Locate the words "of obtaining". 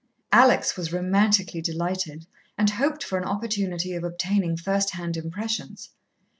3.93-4.57